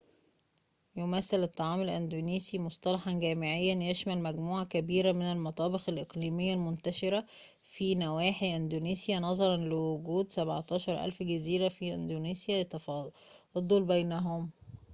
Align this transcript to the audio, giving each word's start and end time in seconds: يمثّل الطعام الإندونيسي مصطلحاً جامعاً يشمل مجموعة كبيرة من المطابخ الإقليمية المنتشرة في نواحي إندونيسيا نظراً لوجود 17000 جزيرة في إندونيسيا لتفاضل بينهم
يمثّل 0.95 1.43
الطعام 1.43 1.81
الإندونيسي 1.81 2.59
مصطلحاً 2.59 3.11
جامعاً 3.11 3.53
يشمل 3.55 4.17
مجموعة 4.17 4.63
كبيرة 4.65 5.11
من 5.11 5.21
المطابخ 5.31 5.89
الإقليمية 5.89 6.53
المنتشرة 6.53 7.25
في 7.63 7.95
نواحي 7.95 8.55
إندونيسيا 8.55 9.19
نظراً 9.19 9.57
لوجود 9.57 10.29
17000 10.29 11.23
جزيرة 11.23 11.69
في 11.69 11.93
إندونيسيا 11.93 12.61
لتفاضل 12.63 13.83
بينهم 13.83 14.49